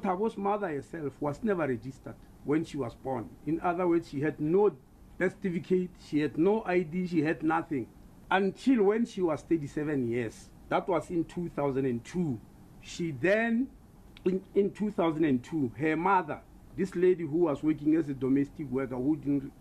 Tabo's 0.00 0.36
mother 0.36 0.68
herself 0.68 1.12
was 1.20 1.42
never 1.42 1.66
registered 1.68 2.14
when 2.44 2.64
she 2.64 2.76
was 2.76 2.94
born. 2.94 3.28
In 3.46 3.60
other 3.60 3.86
words, 3.86 4.08
she 4.08 4.20
had 4.20 4.40
no 4.40 4.70
birth 5.18 5.34
certificate, 5.34 5.90
she 6.08 6.20
had 6.20 6.38
no 6.38 6.62
ID, 6.64 7.06
she 7.06 7.20
had 7.22 7.42
nothing 7.42 7.86
until 8.30 8.84
when 8.84 9.04
she 9.04 9.20
was 9.20 9.42
37 9.42 10.08
years. 10.08 10.48
That 10.70 10.88
was 10.88 11.10
in 11.10 11.24
2002. 11.24 12.40
She 12.80 13.10
then, 13.10 13.68
in, 14.24 14.42
in 14.54 14.70
2002, 14.70 15.72
her 15.78 15.96
mother, 15.96 16.40
this 16.76 16.94
lady 16.96 17.24
who 17.24 17.38
was 17.38 17.62
working 17.62 17.96
as 17.96 18.08
a 18.08 18.14
domestic 18.14 18.70
worker 18.70 18.94
who 18.96 19.16
didn't 19.16 19.52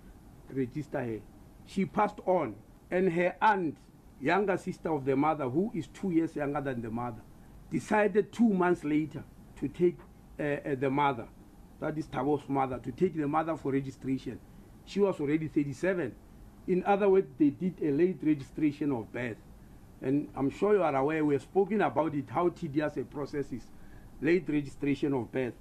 register 0.51 1.03
her, 1.03 1.19
she 1.65 1.85
passed 1.85 2.19
on. 2.25 2.55
And 2.91 3.11
her 3.11 3.35
aunt, 3.41 3.75
younger 4.21 4.55
sister 4.57 4.91
of 4.93 5.03
the 5.05 5.15
mother, 5.17 5.47
who 5.49 5.71
is 5.75 5.87
two 5.87 6.11
years 6.11 6.35
younger 6.37 6.61
than 6.61 6.81
the 6.81 6.89
mother, 6.89 7.21
decided 7.71 8.31
two 8.31 8.47
months 8.49 8.83
later 8.85 9.23
to 9.59 9.67
take 9.67 9.97
Eh, 10.39 10.57
eh, 10.63 10.75
the 10.75 10.89
mother, 10.89 11.27
that 11.81 11.97
is 11.97 12.07
Tawo's 12.07 12.47
mother, 12.47 12.80
to 12.81 12.93
take 12.93 13.13
the 13.13 13.27
mother 13.27 13.57
for 13.57 13.73
registration. 13.73 14.39
She 14.85 15.02
was 15.02 15.20
already 15.20 15.49
37. 15.49 16.16
In 16.67 16.81
other 16.85 17.09
words, 17.09 17.27
they 17.38 17.49
did 17.49 17.77
a 17.84 17.91
late 17.91 18.20
registration 18.23 18.94
of 18.94 19.11
birth. 19.11 19.35
And 20.02 20.30
I'm 20.33 20.49
sure 20.49 20.73
you 20.75 20.81
are 20.83 20.95
aware, 20.95 21.25
we 21.25 21.33
have 21.33 21.41
spoken 21.44 21.81
about 21.81 22.16
it, 22.16 22.30
how 22.30 22.47
tedious 22.49 22.95
a 22.95 23.03
process 23.03 23.52
is, 23.52 23.63
late 24.21 24.47
registration 24.47 25.13
of 25.13 25.30
birth. 25.30 25.55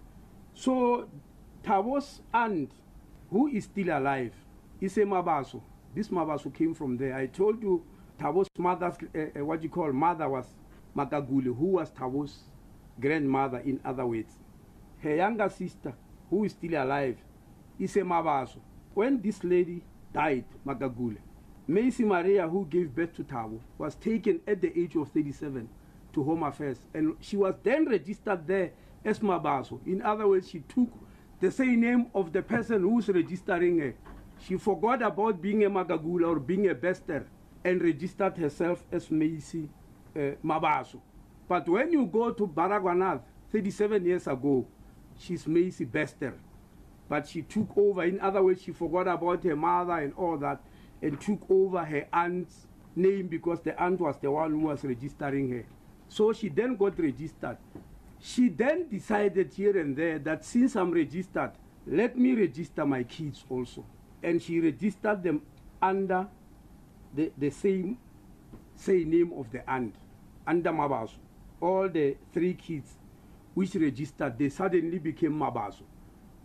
So 0.55 1.08
Tawo's 1.64 2.20
aunt, 2.33 2.70
who 3.33 3.48
is 3.48 3.64
still 3.64 3.88
alive, 3.88 4.33
is 4.80 4.97
a 4.97 5.00
Mabaso. 5.00 5.60
This 5.92 6.06
Mabaso 6.08 6.55
came 6.55 6.72
from 6.74 6.97
there. 6.97 7.16
I 7.16 7.27
told 7.27 7.60
you 7.60 7.83
Tawo's 8.16 8.47
mother's, 8.56 8.95
uh, 9.12 9.45
what 9.45 9.60
you 9.60 9.70
call 9.70 9.92
mother 9.92 10.28
was 10.28 10.47
Makagule, 10.97 11.47
who 11.56 11.66
was 11.66 11.91
Tawo's 11.91 12.45
grandmother 13.00 13.58
in 13.58 13.80
other 13.84 14.06
words. 14.06 14.38
her 15.01 15.15
younger 15.16 15.48
sister, 15.48 15.93
who 16.30 16.45
is 16.45 16.52
still 16.52 16.83
alive, 16.83 17.16
Ise 17.80 17.97
Mabaso. 18.02 18.59
When 18.95 19.20
this 19.20 19.42
lady 19.45 19.83
died, 20.12 20.45
Magagule, 20.67 21.19
Macy 21.67 22.05
Maria, 22.05 22.48
who 22.48 22.67
gave 22.67 22.95
birth 22.95 23.14
to 23.17 23.25
Tabo, 23.25 23.61
was 23.77 23.95
taken 23.95 24.41
at 24.47 24.61
the 24.61 24.77
age 24.78 24.97
of 24.97 25.09
37 25.11 25.69
to 26.12 26.22
Home 26.25 26.42
Affairs, 26.42 26.81
and 26.95 27.14
she 27.20 27.37
was 27.37 27.55
then 27.62 27.87
registered 27.89 28.47
there 28.47 28.72
as 29.05 29.20
Mabaso. 29.20 29.78
In 29.87 30.03
other 30.03 30.27
words, 30.27 30.48
she 30.48 30.61
took 30.61 30.89
the 31.41 31.50
same 31.50 31.81
name 31.81 32.06
of 32.15 32.33
the 32.33 32.42
person 32.42 32.83
who's 32.83 33.09
registering 33.09 33.78
her. 33.78 33.94
She 34.41 34.56
forgot 34.56 35.03
about 35.03 35.41
being 35.41 35.65
a 35.65 35.70
Magagula 35.70 36.28
or 36.28 36.41
being 36.41 36.69
a 36.69 36.75
Bester 36.75 37.27
and 37.65 37.83
registered 37.83 38.37
herself 38.37 38.84
as 38.91 39.11
Macy 39.11 39.69
uh, 40.17 40.33
Mabaso. 40.44 41.00
But 41.48 41.69
when 41.69 41.92
you 41.92 42.06
go 42.06 42.31
to 42.33 42.47
Baragwanath 42.47 43.22
37 43.50 44.05
years 44.05 44.27
ago, 44.27 44.67
she's 45.19 45.47
Macy 45.47 45.84
Bester. 45.84 46.34
But 47.08 47.27
she 47.28 47.42
took 47.42 47.77
over. 47.77 48.05
In 48.05 48.20
other 48.20 48.42
words, 48.42 48.62
she 48.62 48.72
forgot 48.72 49.08
about 49.08 49.42
her 49.44 49.56
mother 49.56 49.94
and 49.94 50.14
all 50.16 50.36
that 50.38 50.60
and 51.02 51.20
took 51.20 51.41
over 51.50 51.84
her 51.84 52.06
aunt's 52.12 52.66
name 52.97 53.28
because 53.28 53.60
the 53.60 53.78
aunt 53.80 54.00
was 54.00 54.16
the 54.20 54.30
one 54.30 54.50
who 54.50 54.58
was 54.60 54.84
registering 54.84 55.50
her. 55.50 55.64
So 56.08 56.33
she 56.33 56.48
then 56.48 56.77
got 56.77 56.98
registered. 56.98 57.56
She 58.20 58.48
then 58.48 58.88
decided 58.88 59.52
here 59.55 59.78
and 59.78 59.97
there 59.97 60.19
that 60.20 60.44
since 60.44 60.75
I'm 60.77 60.91
registered, 60.91 61.53
let 61.86 62.19
me 62.19 62.34
register 62.34 62.84
my 62.84 63.05
kids 63.05 63.44
also. 63.48 63.84
And 64.22 64.42
she 64.42 64.60
registered 64.60 65.22
them 65.22 65.42
under 65.80 66.27
the, 67.14 67.32
the 67.38 67.50
same, 67.50 67.98
same 68.75 69.10
name 69.10 69.32
of 69.38 69.50
the 69.53 69.69
aunt, 69.70 69.94
under 70.47 70.70
Mabasu. 70.70 71.14
All 71.60 71.88
the 71.88 72.16
three 72.32 72.55
kids 72.55 72.92
which 73.59 73.75
registered, 73.75 74.39
they 74.39 74.48
suddenly 74.48 75.01
became 75.01 75.33
Mabaso, 75.33 75.83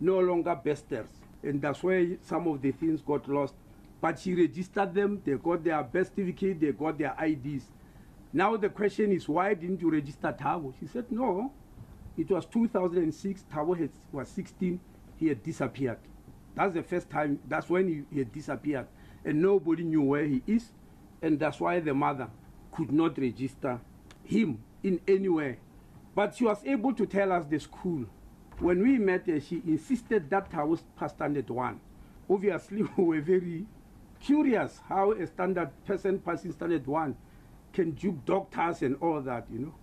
no 0.00 0.18
longer 0.18 0.52
besters. 0.64 1.06
And 1.44 1.62
that's 1.62 1.80
why 1.80 2.16
some 2.20 2.48
of 2.48 2.60
the 2.60 2.72
things 2.72 3.00
got 3.02 3.28
lost. 3.28 3.54
But 4.00 4.18
she 4.18 4.34
registered 4.34 4.92
them, 4.92 5.22
they 5.24 5.34
got 5.34 5.62
their 5.62 5.80
birth 5.84 6.08
certificate, 6.08 6.58
they 6.58 6.72
got 6.72 6.98
their 6.98 7.14
IDs. 7.24 7.66
Now 8.32 8.56
the 8.56 8.68
question 8.68 9.12
is, 9.12 9.28
why 9.28 9.54
didn't 9.54 9.80
you 9.80 9.92
register 9.92 10.34
Tabo? 10.36 10.74
She 10.80 10.88
said, 10.88 11.04
no. 11.12 11.52
It 12.18 12.28
was 12.32 12.46
2006, 12.46 13.44
Tabo 13.54 13.78
had, 13.78 13.90
was 14.10 14.26
16, 14.30 14.80
he 15.16 15.28
had 15.28 15.40
disappeared. 15.40 15.98
That's 16.56 16.74
the 16.74 16.82
first 16.82 17.08
time, 17.10 17.38
that's 17.46 17.68
when 17.70 17.86
he, 17.86 18.02
he 18.12 18.18
had 18.18 18.32
disappeared. 18.32 18.88
And 19.24 19.40
nobody 19.40 19.84
knew 19.84 20.02
where 20.02 20.24
he 20.24 20.42
is. 20.48 20.64
And 21.22 21.38
that's 21.38 21.60
why 21.60 21.78
the 21.78 21.94
mother 21.94 22.26
could 22.72 22.90
not 22.90 23.16
register 23.18 23.78
him 24.24 24.58
in 24.82 25.00
anywhere 25.06 25.58
But 26.14 26.34
she 26.34 26.44
was 26.44 26.64
able 26.64 26.94
to 26.94 27.06
tell 27.06 27.32
us 27.32 27.44
the 27.46 27.58
school. 27.58 28.04
When 28.60 28.82
we 28.82 28.98
met 28.98 29.26
her, 29.26 29.40
she 29.40 29.62
insisted 29.66 30.30
that 30.30 30.48
I 30.52 30.62
was 30.62 30.82
past 30.96 31.16
standard 31.16 31.50
one. 31.50 31.80
Obviously, 32.30 32.84
we 32.96 33.04
were 33.04 33.20
very 33.20 33.66
curious 34.20 34.80
how 34.88 35.12
a 35.12 35.26
standard 35.26 35.70
person 35.84 36.18
passing 36.20 36.52
standard 36.52 36.86
one 36.86 37.16
can 37.72 37.90
dupe 37.92 38.24
doctors 38.24 38.82
and 38.82 38.96
all 39.00 39.20
that, 39.22 39.46
you 39.52 39.58
know. 39.58 39.74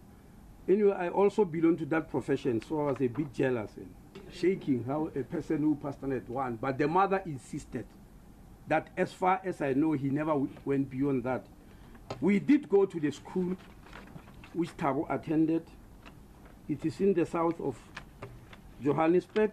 Anyway, 0.69 0.91
I 0.97 1.09
also 1.09 1.43
belong 1.43 1.75
to 1.77 1.85
that 1.87 2.09
profession, 2.09 2.61
so 2.61 2.81
I 2.81 2.91
was 2.93 3.01
a 3.01 3.07
bit 3.07 3.33
jealous 3.33 3.71
and 3.75 3.93
shaking 4.31 4.85
how 4.85 5.07
a 5.13 5.23
person 5.23 5.57
who 5.57 5.75
passed 5.75 5.97
standard 5.97 6.27
one. 6.29 6.55
But 6.55 6.77
the 6.77 6.87
mother 6.87 7.21
insisted 7.25 7.85
that 8.69 8.87
as 8.95 9.11
far 9.11 9.41
as 9.43 9.61
I 9.61 9.73
know, 9.73 9.91
he 9.93 10.09
never 10.09 10.33
went 10.63 10.89
beyond 10.89 11.23
that. 11.25 11.45
We 12.21 12.39
did 12.39 12.69
go 12.69 12.85
to 12.85 12.99
the 12.99 13.11
school 13.11 13.57
which 14.53 14.75
Tabo 14.77 15.05
attended. 15.13 15.65
It 16.71 16.85
is 16.85 17.01
in 17.01 17.13
the 17.13 17.25
south 17.25 17.59
of 17.59 17.77
Johannesburg, 18.81 19.51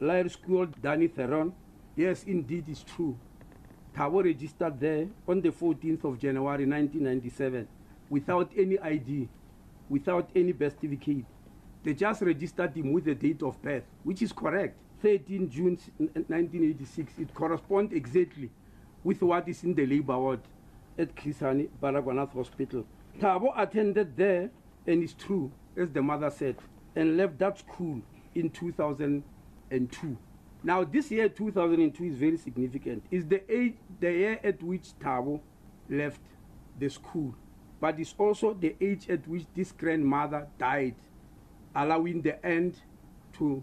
Lair 0.00 0.28
School, 0.28 0.66
Danny 0.82 1.06
Theron. 1.06 1.52
Yes, 1.94 2.24
indeed, 2.24 2.64
it's 2.68 2.82
true. 2.82 3.16
Tabo 3.96 4.24
registered 4.24 4.80
there 4.80 5.06
on 5.28 5.40
the 5.40 5.50
14th 5.50 6.02
of 6.02 6.18
January 6.18 6.66
1997 6.66 7.68
without 8.10 8.50
any 8.58 8.80
ID, 8.80 9.28
without 9.88 10.28
any 10.34 10.50
birth 10.50 10.72
certificate. 10.74 11.24
They 11.84 11.94
just 11.94 12.20
registered 12.22 12.76
him 12.76 12.92
with 12.92 13.04
the 13.04 13.14
date 13.14 13.44
of 13.44 13.62
birth, 13.62 13.84
which 14.02 14.20
is 14.20 14.32
correct. 14.32 14.76
13 15.02 15.48
June 15.48 15.78
1986. 15.98 17.12
It 17.20 17.32
corresponds 17.32 17.92
exactly 17.92 18.50
with 19.04 19.22
what 19.22 19.46
is 19.48 19.62
in 19.62 19.72
the 19.72 19.86
labor 19.86 20.18
ward 20.18 20.40
at 20.98 21.14
Kisani 21.14 21.68
Baragwanath 21.80 22.32
Hospital. 22.32 22.84
Tabo 23.20 23.52
attended 23.56 24.16
there, 24.16 24.50
and 24.84 25.04
it's 25.04 25.12
true. 25.12 25.52
as 25.78 25.90
the 25.90 26.02
mother 26.02 26.30
said, 26.30 26.56
and 26.96 27.16
left 27.16 27.38
that 27.38 27.58
school 27.58 28.00
in 28.34 28.50
2002. 28.50 30.16
Now, 30.64 30.82
this 30.82 31.10
year, 31.12 31.28
2002, 31.28 32.04
is 32.04 32.16
very 32.16 32.36
significant. 32.36 33.04
It's 33.10 33.24
the, 33.24 33.40
age, 33.52 33.74
the 34.00 34.10
year 34.10 34.40
at 34.42 34.60
which 34.62 34.88
Tabo 35.00 35.40
left 35.88 36.20
the 36.78 36.88
school, 36.90 37.34
but 37.80 37.98
it's 38.00 38.14
also 38.18 38.54
the 38.54 38.74
age 38.80 39.08
at 39.08 39.26
which 39.28 39.44
this 39.54 39.70
grandmother 39.72 40.48
died, 40.58 40.96
allowing 41.74 42.22
the 42.22 42.44
end 42.44 42.76
to 43.34 43.62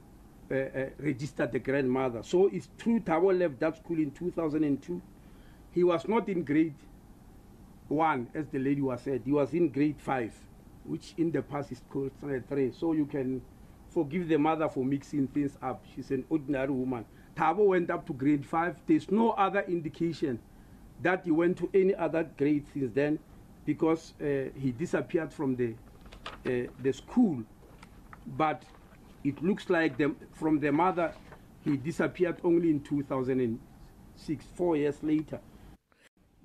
uh, 0.50 0.56
uh, 0.56 0.68
register 1.00 1.46
the 1.48 1.60
grandmother. 1.60 2.24
So 2.24 2.48
it's 2.48 2.70
true 2.78 3.00
Tabo 3.02 3.38
left 3.38 3.60
that 3.60 3.76
school 3.78 3.98
in 3.98 4.12
2002. 4.12 5.02
He 5.72 5.84
was 5.84 6.08
not 6.08 6.30
in 6.30 6.44
grade 6.44 6.76
one, 7.90 8.30
as 8.34 8.48
the 8.48 8.60
lady 8.60 8.82
was 8.82 9.02
said. 9.02 9.22
He 9.26 9.34
was 9.34 9.54
in 9.54 9.68
grade 9.70 9.96
five. 10.00 10.34
which 10.86 11.14
in 11.18 11.32
the 11.32 11.42
past 11.42 11.72
is 11.72 11.82
called 11.90 12.12
standard 12.18 12.48
three. 12.48 12.72
So 12.78 12.94
you 12.94 13.06
can 13.06 13.42
forgive 13.90 14.28
the 14.28 14.38
mother 14.38 14.70
for 14.70 14.86
mixing 14.86 15.28
things 15.28 15.58
up. 15.62 15.84
She's 15.96 16.12
an 16.12 16.26
ordinary 16.30 16.72
woman. 16.72 17.06
Tabo 17.36 17.66
went 17.68 17.90
up 17.90 18.06
to 18.08 18.14
grade 18.14 18.46
five. 18.46 18.78
There's 18.88 19.12
no 19.12 19.32
other 19.32 19.62
indication 19.68 20.40
that 21.02 21.26
he 21.26 21.32
went 21.32 21.58
to 21.58 21.70
any 21.74 21.94
other 21.96 22.24
grade 22.38 22.66
since 22.74 22.92
then 22.94 23.20
because 23.66 24.14
uh, 24.22 24.50
he 24.58 24.72
disappeared 24.72 25.34
from 25.34 25.56
the, 25.56 25.74
uh, 26.46 26.68
the 26.80 26.94
school. 26.94 27.44
But 28.38 28.64
it 29.24 29.44
looks 29.44 29.70
like 29.70 29.98
the, 29.98 30.14
from 30.34 30.60
the 30.60 30.72
mother, 30.72 31.14
he 31.64 31.76
disappeared 31.78 32.38
only 32.44 32.70
in 32.70 32.80
2006, 32.82 34.46
four 34.56 34.78
years 34.78 34.98
later. 35.02 35.40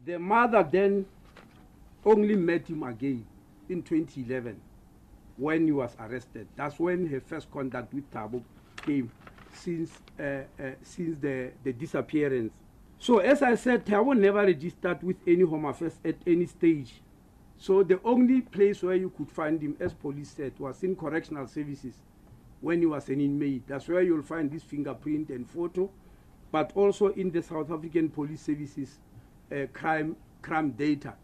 The 0.04 0.18
mother 0.18 0.66
then 0.68 1.04
only 2.04 2.34
met 2.36 2.66
him 2.66 2.82
again 2.82 3.26
in 3.70 3.82
2011 3.82 4.60
when 5.36 5.64
he 5.64 5.72
was 5.72 5.96
arrested. 6.00 6.46
That's 6.56 6.78
when 6.78 7.06
her 7.06 7.20
first 7.20 7.50
contact 7.50 7.94
with 7.94 8.10
Tabo 8.10 8.42
came 8.82 9.10
since, 9.54 9.90
uh, 10.18 10.22
uh, 10.22 10.44
since 10.82 11.18
the, 11.18 11.52
the 11.64 11.72
disappearance. 11.72 12.52
So 12.98 13.18
as 13.18 13.40
I 13.42 13.54
said, 13.54 13.86
Tabo 13.86 14.16
never 14.16 14.42
registered 14.44 15.02
with 15.02 15.16
any 15.26 15.42
Home 15.42 15.64
Affairs 15.64 15.98
at 16.04 16.16
any 16.26 16.46
stage. 16.46 16.92
So 17.56 17.82
the 17.82 18.00
only 18.04 18.42
place 18.42 18.82
where 18.82 18.96
you 18.96 19.10
could 19.16 19.30
find 19.30 19.60
him, 19.60 19.76
as 19.80 19.94
police 19.94 20.30
said, 20.36 20.52
was 20.58 20.82
in 20.82 20.96
correctional 20.96 21.46
services 21.46 21.94
when 22.60 22.80
he 22.80 22.86
was 22.86 23.08
an 23.08 23.20
inmate. 23.20 23.66
That's 23.66 23.88
where 23.88 24.02
you'll 24.02 24.22
find 24.22 24.50
this 24.50 24.62
fingerprint 24.62 25.30
and 25.30 25.48
photo, 25.48 25.90
but 26.52 26.72
also 26.74 27.08
in 27.08 27.30
the 27.30 27.42
South 27.42 27.70
African 27.70 28.08
Police 28.10 28.42
Services 28.42 28.98
uh, 29.52 29.66
crime, 29.72 30.16
crime 30.42 30.70
data. 30.72 31.14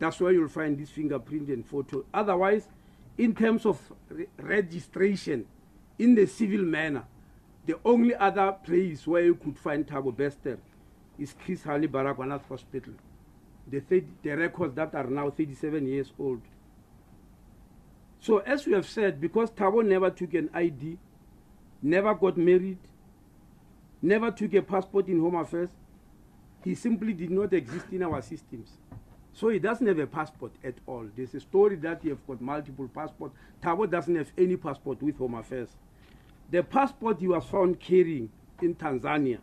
That's 0.00 0.18
where 0.18 0.32
you'll 0.32 0.48
find 0.48 0.78
this 0.78 0.88
fingerprint 0.90 1.48
and 1.50 1.64
photo. 1.64 2.04
Otherwise, 2.12 2.66
in 3.18 3.34
terms 3.34 3.66
of 3.66 3.78
re 4.10 4.26
registration 4.38 5.46
in 5.98 6.14
the 6.14 6.26
civil 6.26 6.62
manner, 6.64 7.04
the 7.66 7.74
only 7.84 8.14
other 8.14 8.50
place 8.64 9.06
where 9.06 9.22
you 9.24 9.34
could 9.34 9.58
find 9.58 9.86
Tabo 9.86 10.16
Bester 10.16 10.58
is 11.18 11.34
Chris 11.44 11.62
Harley 11.62 11.86
Baragwanath 11.86 12.48
Hospital. 12.48 12.94
The, 13.68 13.80
th 13.82 14.04
the 14.22 14.30
records 14.30 14.74
that 14.74 14.94
are 14.94 15.04
now 15.06 15.28
37 15.30 15.86
years 15.86 16.10
old. 16.18 16.40
So 18.20 18.38
as 18.38 18.66
we 18.66 18.72
have 18.72 18.88
said, 18.88 19.20
because 19.20 19.50
Tabo 19.50 19.86
never 19.86 20.08
took 20.10 20.32
an 20.32 20.48
ID, 20.54 20.96
never 21.82 22.14
got 22.14 22.38
married, 22.38 22.78
never 24.00 24.30
took 24.30 24.54
a 24.54 24.62
passport 24.62 25.08
in 25.08 25.20
Home 25.20 25.34
Affairs, 25.36 25.68
he 26.64 26.74
simply 26.74 27.12
did 27.12 27.30
not 27.30 27.52
exist 27.52 27.86
in 27.92 28.02
our 28.02 28.22
systems. 28.22 28.70
So 29.32 29.48
he 29.48 29.58
doesn't 29.58 29.86
have 29.86 29.98
a 29.98 30.06
passport 30.06 30.52
at 30.64 30.74
all. 30.86 31.06
There's 31.16 31.34
a 31.34 31.40
story 31.40 31.76
that 31.76 32.00
he 32.02 32.08
has 32.10 32.18
got 32.26 32.40
multiple 32.40 32.88
passports. 32.88 33.34
Tabo 33.62 33.90
doesn't 33.90 34.14
have 34.16 34.30
any 34.36 34.56
passport 34.56 35.02
with 35.02 35.16
Home 35.18 35.34
Affairs. 35.34 35.68
The 36.50 36.62
passport 36.62 37.20
he 37.20 37.28
was 37.28 37.44
found 37.44 37.78
carrying 37.78 38.30
in 38.60 38.74
Tanzania 38.74 39.38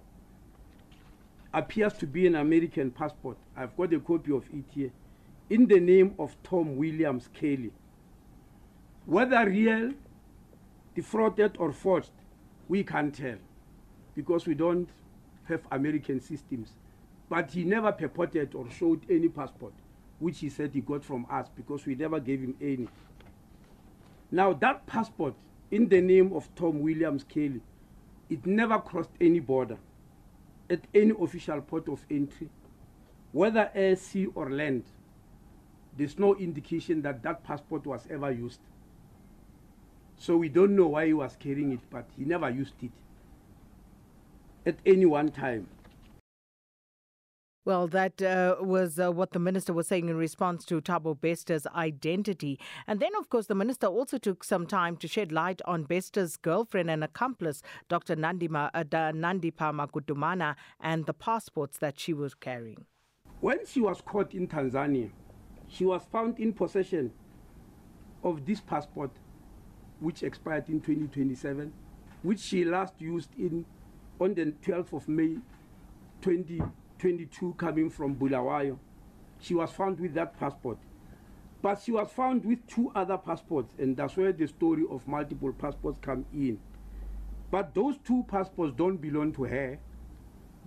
appears 1.54 1.94
to 1.94 2.06
be 2.07 2.28
an 2.28 2.36
American 2.36 2.92
passport. 2.92 3.38
I've 3.56 3.75
got 3.78 3.94
a 3.94 4.00
copy 4.00 4.31
of 4.34 4.44
it 4.54 4.66
here. 4.72 4.92
In 5.50 5.66
the 5.68 5.80
name 5.80 6.13
of 6.19 6.36
Tom 6.44 6.75
Williams 6.75 7.30
Kelly. 7.34 7.72
Whether 9.06 9.50
real, 9.50 9.94
defrauded 10.94 11.56
or 11.57 11.72
forged, 11.72 12.12
we 12.68 12.84
can't 12.84 13.16
tell 13.16 13.38
because 14.13 14.45
we 14.45 14.54
don't 14.54 14.89
have 15.45 15.62
American 15.72 16.19
systems. 16.19 16.74
But 17.29 17.51
he 17.51 17.63
never 17.63 17.91
purported 17.91 18.56
or 18.56 18.69
showed 18.71 19.06
any 19.09 19.27
passport, 19.27 19.74
which 20.19 20.39
he 20.39 20.50
said 20.50 20.71
he 20.74 20.81
got 20.81 21.03
from 21.03 21.25
us 21.29 21.47
because 21.56 21.85
we 21.85 21.95
never 21.95 22.19
gave 22.19 22.39
him 22.41 22.56
any. 22.62 22.88
Now, 24.31 24.53
that 24.53 24.85
passport, 24.88 25.35
in 25.71 25.89
the 25.89 26.01
name 26.01 26.31
of 26.33 26.53
Tom 26.56 26.81
Williams 26.81 27.24
Kelly, 27.24 27.62
it 28.29 28.45
never 28.45 28.79
crossed 28.79 29.09
any 29.19 29.39
border 29.39 29.77
at 30.69 30.81
any 30.94 31.12
official 31.19 31.62
port 31.62 31.88
of 31.89 32.06
entry, 32.09 32.50
whether 33.31 33.71
air, 33.74 33.95
sea, 33.95 34.25
or 34.35 34.50
land. 34.50 34.83
There's 35.95 36.19
no 36.19 36.35
indication 36.35 37.01
that 37.01 37.24
that 37.24 37.44
passport 37.44 37.85
was 37.85 38.06
ever 38.09 38.31
used. 38.31 38.59
So 40.18 40.38
we 40.38 40.50
don't 40.50 40.75
know 40.75 40.88
why 40.88 41.07
he 41.07 41.13
was 41.13 41.35
carrying 41.39 41.71
it, 41.74 41.79
but 41.89 42.09
he 42.18 42.24
never 42.25 42.50
used 42.50 42.74
it 42.83 42.91
at 44.65 44.75
any 44.85 45.06
one 45.06 45.29
time. 45.29 45.68
Well, 47.67 47.89
that 47.89 48.21
uh, 48.21 48.55
was 48.61 48.97
uh, 48.97 49.11
what 49.11 49.31
the 49.33 49.39
minister 49.39 49.73
was 49.73 49.87
saying 49.89 50.07
in 50.07 50.15
response 50.15 50.63
to 50.67 50.79
Thabo 50.79 51.19
Bester's 51.19 51.67
identity. 51.75 52.57
And 52.87 53.01
then, 53.01 53.09
of 53.19 53.29
course, 53.29 53.47
the 53.47 53.55
minister 53.55 53.87
also 53.87 54.17
took 54.17 54.45
some 54.45 54.65
time 54.65 54.95
to 54.95 55.05
shed 55.09 55.33
light 55.33 55.61
on 55.65 55.83
Bester's 55.83 56.37
girlfriend 56.37 56.89
and 56.89 57.03
accomplice, 57.03 57.61
Dr. 57.89 58.15
Nandima, 58.15 58.69
uh, 58.73 58.85
Nandipa 58.85 59.75
Makudumana, 59.77 60.55
and 60.79 61.07
the 61.07 61.13
passports 61.13 61.77
that 61.79 61.99
she 61.99 62.13
was 62.13 62.33
carrying. 62.35 62.85
When 63.41 63.65
she 63.65 63.81
was 63.81 63.99
caught 63.99 64.33
in 64.33 64.47
Tanzania, 64.47 65.09
she 65.67 65.83
was 65.83 66.03
found 66.09 66.39
in 66.39 66.53
possession 66.53 67.11
of 68.23 68.45
this 68.45 68.61
passport, 68.61 69.11
which 69.99 70.23
expired 70.23 70.69
in 70.69 70.79
2027, 70.79 71.73
which 72.23 72.39
she 72.39 72.63
last 72.63 72.93
used 72.99 73.35
in 73.37 73.65
on 74.21 74.35
the 74.35 74.53
12th 74.65 74.93
of 74.93 75.09
May 75.09 75.39
2020. 76.21 76.61
22 76.99 77.53
coming 77.53 77.89
from 77.89 78.15
Bulawayo. 78.15 78.77
She 79.39 79.53
was 79.53 79.71
found 79.71 79.99
with 79.99 80.13
that 80.15 80.39
passport. 80.39 80.77
But 81.61 81.81
she 81.81 81.91
was 81.91 82.09
found 82.11 82.45
with 82.45 82.65
two 82.67 82.91
other 82.95 83.17
passports, 83.17 83.73
and 83.79 83.97
that's 83.97 84.15
where 84.15 84.31
the 84.31 84.47
story 84.47 84.83
of 84.89 85.07
multiple 85.07 85.53
passports 85.53 85.99
come 86.01 86.25
in. 86.33 86.59
But 87.49 87.73
those 87.73 87.97
two 87.99 88.25
passports 88.27 88.73
don't 88.75 88.97
belong 88.97 89.31
to 89.33 89.44
her. 89.45 89.79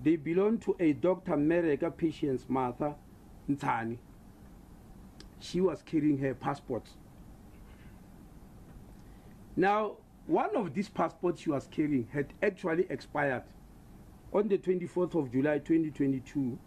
They 0.02 0.16
belong 0.16 0.58
to 0.60 0.76
a 0.80 0.92
Dr. 0.94 1.36
Mereka 1.36 1.90
patient's 1.96 2.48
mother, 2.48 2.94
Ntani. 3.48 3.98
She 5.40 5.60
was 5.60 5.82
carrying 5.82 6.18
her 6.18 6.34
passports. 6.34 6.92
Now, 9.56 9.96
one 10.26 10.56
of 10.56 10.74
these 10.74 10.88
passports 10.88 11.42
she 11.42 11.50
was 11.50 11.66
carrying 11.70 12.08
had 12.12 12.32
actually 12.42 12.86
expired. 12.90 13.42
on 14.32 14.48
the 14.48 14.58
24th 14.58 15.14
of 15.20 15.32
July 15.32 15.58
2022 15.58 16.58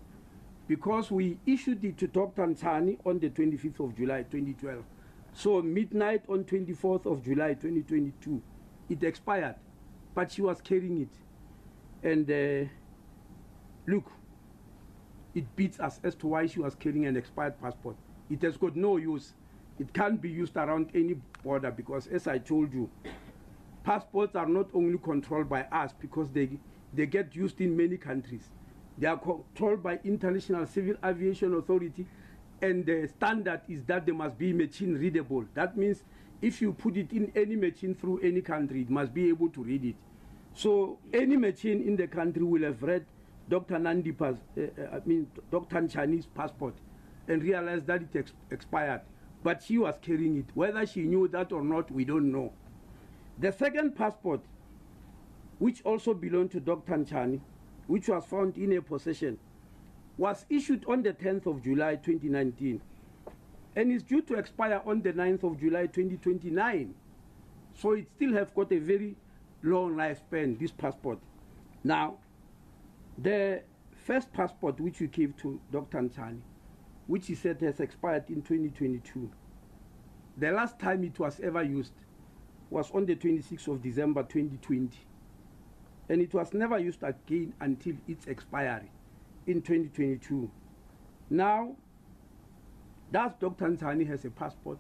because 0.68 1.12
we 1.12 1.38
issued 1.45 1.83
it 1.83 1.98
to 1.98 2.07
Dr. 2.07 2.45
Ntani 2.48 2.98
on 3.06 3.19
the 3.19 3.30
25th 3.30 3.80
of 3.80 3.95
July 3.98 4.24
2012. 4.24 4.83
So 5.33 5.62
midnight 5.62 6.24
on 6.30 6.44
24th 6.44 7.06
of 7.06 7.24
July 7.24 7.50
2022, 7.54 8.42
it 8.89 9.04
expired, 9.04 9.56
but 10.13 10.31
she 10.31 10.42
was 10.42 10.62
carrying 10.62 11.01
it. 11.01 12.07
And 12.07 12.30
uh, 12.30 12.69
look, 13.88 14.12
it 15.33 15.54
beats 15.56 15.80
us 15.80 16.00
as 16.04 16.16
to 16.16 16.27
why 16.27 16.45
she 16.45 16.59
was 16.59 16.75
carrying 16.75 17.06
an 17.06 17.18
expired 17.18 17.59
passport. 17.62 17.95
It 18.30 18.42
has 18.44 18.57
got 18.57 18.75
no 18.75 18.98
use. 18.98 19.33
It 19.80 19.94
can't 19.94 20.21
be 20.21 20.30
used 20.30 20.56
around 20.56 20.89
any 20.94 21.16
border 21.44 21.71
because, 21.71 22.07
as 22.07 22.27
I 22.27 22.38
told 22.38 22.74
you, 22.74 22.89
passports 23.83 24.36
are 24.36 24.45
not 24.45 24.69
only 24.74 24.98
controlled 25.00 25.50
by 25.50 25.63
us 25.71 25.92
because 26.00 26.30
they 26.30 26.50
They 26.94 27.06
get 27.07 27.36
used 27.36 27.60
in 27.60 27.75
many 27.75 27.98
countries. 27.98 28.48
They 28.98 29.07
are 29.07 29.18
controlled 29.18 29.81
by 29.81 30.00
International 30.04 30.66
Civil 30.68 30.95
Aviation 31.04 31.54
Authority, 31.56 32.06
and 32.62 32.86
the 32.86 33.07
standard 33.07 33.62
is 33.68 33.84
that 33.86 34.06
they 34.06 34.12
must 34.12 34.38
be 34.38 34.54
machine 34.54 34.94
readable. 34.95 35.45
That 35.56 35.75
means 35.75 36.04
if 36.42 36.62
you 36.62 36.74
put 36.74 36.98
it 36.98 37.12
in 37.12 37.31
any 37.36 37.56
machine 37.56 37.95
through 37.95 38.19
any 38.19 38.42
country, 38.42 38.81
it 38.81 38.90
must 38.90 39.13
be 39.13 39.28
able 39.30 39.50
to 39.50 39.63
read 39.63 39.84
it. 39.84 39.95
So 40.54 41.00
any 41.12 41.36
machine 41.36 41.81
in 41.81 41.95
the 41.95 42.07
country 42.07 42.44
will 42.44 42.62
have 42.63 42.81
read 42.84 43.06
Dr. 43.50 43.75
Nandipa's, 43.80 44.38
uh, 44.57 44.62
eh, 44.62 44.68
eh, 44.78 44.86
I 44.94 45.00
mean, 45.06 45.30
Dr. 45.51 45.78
Nchani's 45.81 46.28
passport 46.28 46.75
and 47.28 47.42
realized 47.44 47.88
that 47.88 48.01
it 48.04 48.13
ex 48.16 48.31
expired. 48.51 49.01
But 49.44 49.62
she 49.63 49.78
was 49.78 49.95
carrying 50.01 50.38
it. 50.38 50.45
Whether 50.54 50.86
she 50.86 51.01
knew 51.04 51.28
that 51.30 51.51
or 51.51 51.62
not, 51.63 51.92
we 51.92 52.06
don't 52.06 52.31
know. 52.31 52.54
The 53.40 53.51
second 53.51 53.95
passport 53.98 54.42
which 55.60 55.82
also 55.86 56.14
belonged 56.14 56.52
to 56.52 56.60
Dr. 56.60 56.94
Nchani, 56.98 57.40
which 57.88 58.08
was 58.10 58.26
found 58.26 58.58
in 58.58 58.72
her 58.72 58.82
possession, 58.82 59.38
was 60.18 60.46
issued 60.50 60.86
on 60.86 61.02
the 61.04 61.14
10th 61.14 61.48
of 61.48 61.64
July 61.64 61.96
2019 61.96 62.82
and 63.76 63.92
is 63.92 64.04
due 64.04 64.22
to 64.22 64.36
expire 64.36 64.82
on 64.86 65.02
the 65.02 65.12
9th 65.12 65.44
of 65.44 65.60
July 65.60 65.88
2029. 65.88 66.94
So 67.76 67.94
it 67.94 68.08
still 68.16 68.34
have 68.34 68.54
got 68.54 68.72
a 68.72 68.78
very 68.78 69.16
long 69.64 69.96
lifespan, 69.96 70.60
this 70.60 70.72
passport. 70.72 71.18
Now, 71.83 72.18
the 73.18 73.64
first 74.06 74.31
passport 74.31 74.80
which 74.80 75.02
you 75.02 75.07
gave 75.07 75.36
to 75.38 75.60
Dr. 75.72 76.02
Nchani, 76.04 76.40
which 77.07 77.28
he 77.28 77.36
said 77.36 77.60
has 77.62 77.80
expired 77.80 78.26
in 78.30 78.44
2022, 78.44 79.30
the 80.38 80.52
last 80.52 80.80
time 80.80 81.04
it 81.04 81.18
was 81.19 81.40
ever 81.40 81.64
used 81.64 81.94
was 82.69 82.92
on 82.92 83.06
the 83.06 83.16
26th 83.16 83.68
of 83.68 83.81
December 83.81 84.22
2020. 84.24 84.90
and 86.10 86.22
it 86.22 86.33
was 86.33 86.54
never 86.54 86.78
used 86.78 87.04
again 87.04 87.54
until 87.62 87.95
its 88.07 88.28
expiry 88.28 88.92
in 89.48 89.62
2022. 89.62 90.50
Now, 91.30 91.76
that 93.12 93.40
Dr. 93.40 93.66
Ntani 93.69 94.07
has 94.07 94.26
a 94.26 94.30
passport. 94.30 94.80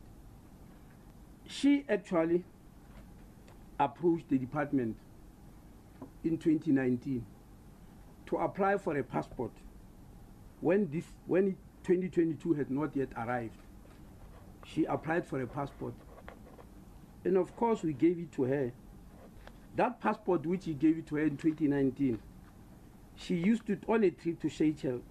She 1.47 1.85
actually 1.87 2.43
approached 3.79 4.29
the 4.29 4.37
department 4.37 4.97
in 6.23 6.37
2019 6.37 7.25
to 8.25 8.37
apply 8.37 8.77
for 8.77 8.97
a 8.97 9.03
passport 9.03 9.51
when 10.61 10.89
this 10.89 11.05
when 11.27 11.55
2022 11.83 12.53
had 12.53 12.69
not 12.71 12.95
yet 12.95 13.09
arrived 13.17 13.57
she 14.65 14.85
applied 14.85 15.25
for 15.25 15.41
a 15.41 15.47
passport 15.47 15.93
and 17.25 17.35
of 17.35 17.53
course 17.57 17.83
we 17.83 17.91
gave 17.93 18.17
it 18.19 18.31
to 18.31 18.43
her 18.43 18.71
That 19.75 19.99
passport 20.01 20.45
which 20.45 20.65
he 20.65 20.73
gave 20.73 20.99
it 20.99 21.07
to 21.07 21.15
her 21.15 21.23
in 21.23 21.37
2019, 21.37 22.19
she 23.15 23.35
used 23.35 23.69
it 23.69 23.83
on 23.87 24.03
a 24.03 24.11
trip 24.11 24.39
to 24.41 24.49
Seychelles, 24.49 25.01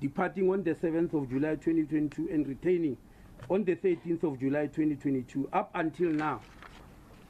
departing 0.00 0.50
on 0.50 0.62
the 0.62 0.74
7th 0.74 1.14
of 1.14 1.30
July 1.30 1.54
2022 1.56 2.28
and 2.30 2.46
returning 2.46 2.96
on 3.48 3.64
the 3.64 3.74
13th 3.76 4.22
of 4.24 4.38
July 4.38 4.66
2022. 4.66 5.48
Up 5.52 5.70
until 5.74 6.10
now, 6.10 6.40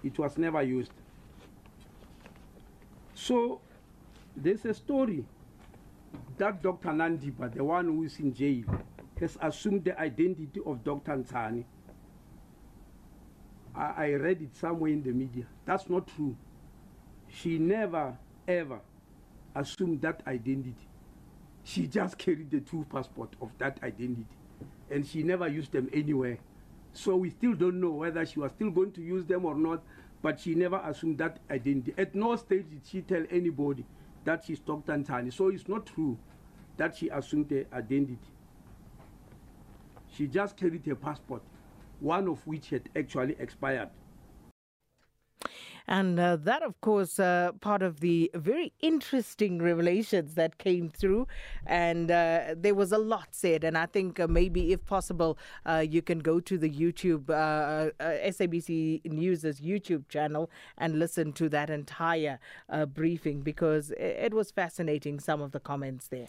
it 0.03 0.19
was 0.19 0.37
never 0.39 0.63
used. 0.63 0.93
So 3.15 3.61
there's 4.37 4.65
a 4.65 4.75
story 4.75 5.25
that 6.39 6.63
Dr. 6.63 6.89
Nandiba, 6.89 7.53
the 7.55 7.63
one 7.63 7.85
who 7.87 8.03
is 8.03 8.19
in 8.19 8.35
jail, 8.35 8.65
has 9.21 9.39
assumed 9.41 9.85
the 9.85 9.99
identity 10.01 10.61
of 10.67 10.83
Dr. 10.83 11.17
Ntani. 11.19 11.65
I, 13.75 13.85
I 14.07 14.11
read 14.13 14.43
it 14.43 14.57
somewhere 14.57 14.91
in 14.93 15.03
the 15.03 15.13
media. 15.13 15.45
That's 15.65 15.89
not 15.89 16.09
true. 16.17 16.37
She 17.29 17.59
never, 17.59 18.17
ever 18.47 18.81
assumed 19.55 20.03
that 20.03 20.23
identity. 20.27 20.75
She 21.65 21.87
just 21.87 22.19
carried 22.19 22.51
the 22.51 22.61
two 22.61 22.87
passports 22.91 23.37
of 23.41 23.51
that 23.59 23.79
identity. 23.83 24.27
And 24.91 25.07
she 25.07 25.23
never 25.23 25.49
used 25.49 25.73
them 25.73 25.89
anywhere. 25.93 26.39
So 26.93 27.17
we 27.17 27.31
still 27.31 27.55
don't 27.55 27.81
know 27.81 27.91
whether 27.91 28.27
she 28.27 28.41
was 28.41 28.51
still 28.53 28.71
going 28.71 28.93
to 28.93 29.01
use 29.01 29.25
them 29.25 29.47
or 29.47 29.55
not, 29.55 29.83
but 30.21 30.39
she 30.41 30.55
never 30.55 30.81
assumed 30.85 31.19
that 31.19 31.39
identity. 31.51 31.95
At 31.97 32.15
no 32.15 32.37
stage 32.37 32.67
did 32.71 32.83
she 32.87 33.01
tell 33.01 33.25
anybody 33.31 33.87
that 34.25 34.45
she 34.45 34.55
stopped 34.55 34.89
Tantani. 34.89 35.33
So 35.33 35.49
it's 35.49 35.69
not 35.69 35.87
true 35.87 36.19
that 36.77 36.97
she 36.97 37.09
assumed 37.09 37.49
the 37.49 37.65
identity. 37.73 38.19
She 40.15 40.27
just 40.27 40.57
carried 40.57 40.85
her 40.85 40.95
passport 40.95 41.43
one 42.03 42.29
of 42.29 42.47
which 42.47 42.71
had 42.71 42.89
actually 42.97 43.37
expired. 43.39 43.89
And 45.89 46.19
uh, 46.21 46.37
that, 46.37 46.63
of 46.63 46.81
course, 46.81 47.19
uh, 47.19 47.51
part 47.61 47.83
of 47.83 47.99
the 47.99 48.31
very 48.35 48.73
interesting 48.81 49.61
revelations 49.61 50.35
that 50.35 50.59
came 50.59 50.89
through. 50.89 51.27
And 51.67 52.09
uh, 52.09 52.55
there 52.57 52.75
was 52.77 52.93
a 52.93 52.99
lot 52.99 53.29
said. 53.33 53.65
And 53.65 53.77
I 53.77 53.87
think 53.87 54.21
uh, 54.21 54.29
maybe, 54.29 54.73
if 54.73 54.87
possible, 54.87 55.37
uh, 55.67 55.85
you 55.87 56.01
can 56.01 56.21
go 56.21 56.39
to 56.39 56.57
the 56.57 56.71
YouTube, 56.71 57.29
uh, 57.31 57.91
uh, 58.01 58.31
SABC 58.31 59.05
News' 59.07 59.43
YouTube 59.43 60.09
channel 60.09 60.51
and 60.79 61.01
listen 61.01 61.33
to 61.33 61.49
that 61.49 61.69
entire 61.69 62.39
uh, 62.69 62.87
briefing 62.87 63.41
because 63.41 63.91
it, 63.91 63.99
it 64.01 64.35
was 64.35 64.53
fascinating, 64.53 65.19
some 65.19 65.43
of 65.43 65.51
the 65.51 65.61
comments 65.61 66.07
there. 66.09 66.29